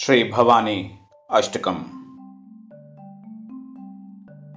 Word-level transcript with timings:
श्रीभवानी 0.00 0.98
अष्टकम्। 1.30 1.76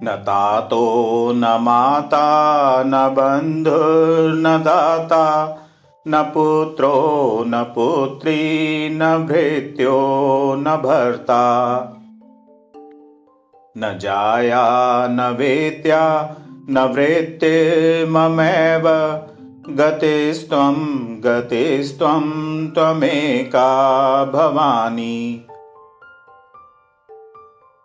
न 0.04 0.16
तातो 0.22 1.32
न 1.32 1.58
माता 1.60 2.82
न 2.82 2.90
बन्धुर्न 2.90 4.42
दाता 4.42 5.58
न 6.08 6.22
पुत्रो 6.22 7.44
न 7.46 7.62
पुत्री 7.62 8.88
न 8.92 9.18
भृत्यो 9.18 10.00
न 10.58 10.64
भर्ता। 10.64 11.78
न 13.78 13.98
जाया 13.98 15.06
न 15.06 15.36
वेत्या 15.38 16.36
न 16.70 16.78
ममेव 18.08 18.88
गतिस्त्वं 19.70 21.20
गतिस्त्वं 21.20 22.68
त्वमेका 22.68 24.24
भवानी। 24.24 25.46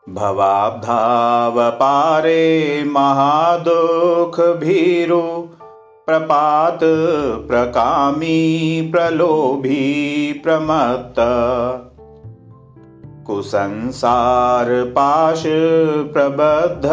भवाब्धावपारे 0.10 2.84
महादुःखभीरु 2.88 5.46
प्रपात 6.06 6.80
प्रकामी 7.48 8.92
प्रलोभी 8.96 10.42
प्रमत्त। 10.44 11.16
कुसंसारपाश 13.28 15.44
प्रबद्ध 16.14 16.90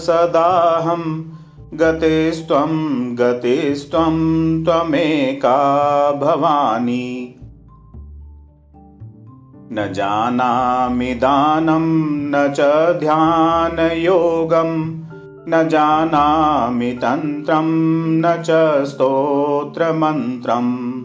सदाहम् 0.00 1.39
गतिस्त्वं 1.74 3.18
गतिस्त्वं 3.18 4.64
त्वमेका 4.64 6.12
भवानी। 6.12 7.36
न 9.72 9.92
जानामि 9.92 11.14
दानं 11.14 12.30
न 12.30 12.52
च 12.52 12.60
ध्यानयोगं 13.00 15.00
न 15.48 15.68
जानामि 15.68 16.92
तन्त्रं 16.92 17.66
न 18.20 18.42
च 18.42 18.84
स्तोत्रमन्त्रम् 18.84 21.02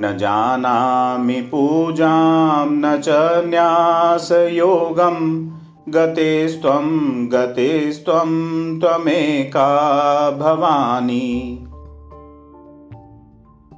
न 0.00 0.16
जानामि 0.16 1.34
पूजां 1.34 2.70
न 2.70 3.00
च 3.00 3.08
न्यासयोगम् 3.46 5.59
गतेस्त्वं 5.88 6.86
गतेस्त्वं 7.32 8.30
त्वमेका 8.80 9.70
भवानी। 10.30 11.66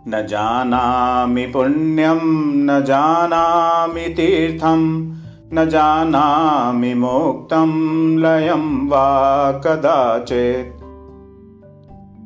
न 0.08 0.26
जानामि 0.26 1.46
पुण्यं 1.46 2.20
न 2.56 2.84
जानामि 2.84 4.00
तीर्थं 4.00 5.12
न 5.54 5.68
जानामि 5.68 6.94
मोक्तं 6.94 7.70
लयं 8.18 8.88
वा 8.88 9.52
कदाचित्। 9.52 10.82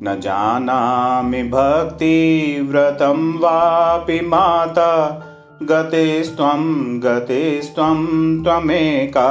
न 0.03 0.19
जानामि 0.19 1.43
भक्तिव्रतं 1.43 3.37
वापि 3.37 4.21
माता 4.21 5.23
गतेस्त्वं 5.63 6.99
गतेस्त्वं 6.99 8.43
त्वमेका 8.43 9.29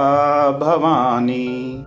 भवानी। 0.50 1.86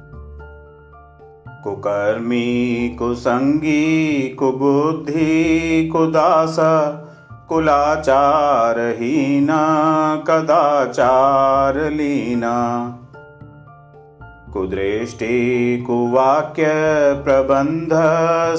कुकर्मी 1.63 2.95
कुसङ्गी 2.99 4.35
कुबुद्धि 4.39 5.89
कुदास 5.93 6.55
कुलाचारहीना 7.49 9.61
कदाचारलीना। 10.27 12.55
कुदृष्टि 14.53 15.83
कुवाक्यप्रबन्ध 15.87 17.89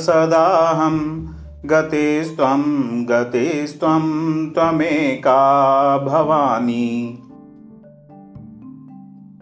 सदाहम् 0.01 1.30
गतिस्त्वं 1.71 2.63
गतिस्त्वं 3.09 4.51
त्वमेका 4.51 5.99
भवानी। 5.99 7.19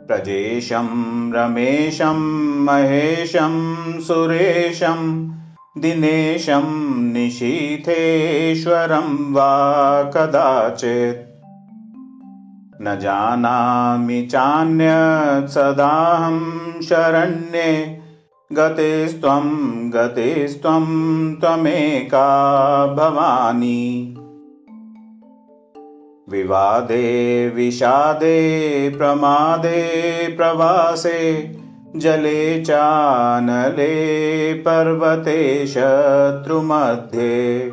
प्रजेशं 0.06 1.32
रमेशं 1.32 2.18
महेशं 2.64 3.54
सुरेशं 4.00 5.30
दिनेशं 5.78 6.64
निशीथेश्वरं 7.12 9.32
वा 9.32 10.02
कदाचित्। 10.02 11.28
न 12.82 12.98
जानामि 12.98 14.28
चान्यत् 14.32 15.50
सदाहं 15.50 16.82
शरण्ये 16.82 18.00
गतेस्त्वं 18.52 19.92
गतेस्त्वं 19.92 21.34
त्वमेका 21.34 22.86
भवानी। 22.86 24.14
विवादे 26.28 27.48
विषादे 27.48 28.94
प्रमादे 28.98 30.34
प्रवासे 30.36 31.54
जले 31.96 32.64
चानले 32.64 34.54
पर्वते 34.54 35.66
शत्रुमध्ये। 35.66 37.72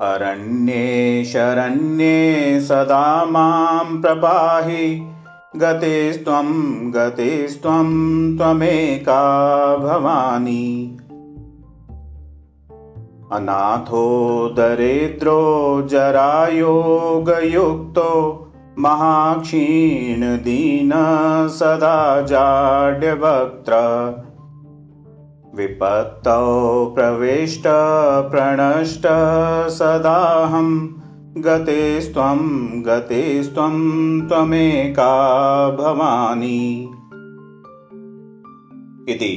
अरण्ये 0.00 1.24
शरण्ये 1.24 2.60
सदा 2.60 3.24
मां 3.24 4.02
प्रपाहि 4.02 5.10
गतेस्त्वं 5.56 6.48
गतेस्त्वं 6.94 8.36
त्वमेका 8.36 9.76
भवानी। 9.76 10.96
अनाथो 13.32 14.54
दरिद्रो 14.56 15.86
जरायोगयुक्तो 15.90 18.10
महाक्षीणदीन 18.78 20.92
सदा 21.48 22.22
जाड्यवक्त्र। 22.22 23.74
विपत्तौ 25.54 26.92
प्रविष्ट 26.94 27.62
प्रणष्ट 28.30 29.02
सदाहम् 29.70 30.88
गतेस्त्वं 31.38 32.40
गतेस्त्वं 32.86 33.74
त्वमेका 34.28 35.12
भवानी। 35.70 36.84
इति 39.08 39.32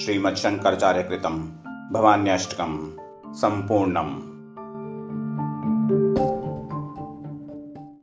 श्रीमच्छङ्कराचार्यकृतं 0.00 1.36
भवान्यष्टकं 1.92 2.90
सम्पूर्णम् 3.34 4.35